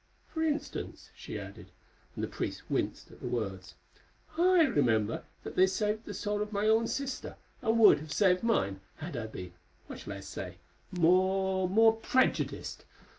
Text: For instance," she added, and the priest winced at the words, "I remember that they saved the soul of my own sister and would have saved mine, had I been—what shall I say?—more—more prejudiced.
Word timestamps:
For 0.25 0.41
instance," 0.41 1.11
she 1.15 1.37
added, 1.37 1.69
and 2.15 2.23
the 2.23 2.27
priest 2.27 2.63
winced 2.71 3.11
at 3.11 3.19
the 3.21 3.27
words, 3.27 3.75
"I 4.35 4.63
remember 4.63 5.25
that 5.43 5.55
they 5.55 5.67
saved 5.67 6.05
the 6.05 6.13
soul 6.15 6.41
of 6.41 6.51
my 6.51 6.67
own 6.67 6.87
sister 6.87 7.35
and 7.61 7.77
would 7.77 7.99
have 7.99 8.11
saved 8.11 8.41
mine, 8.41 8.81
had 8.95 9.15
I 9.15 9.27
been—what 9.27 9.99
shall 9.99 10.13
I 10.13 10.21
say?—more—more 10.21 11.97
prejudiced. 11.97 12.83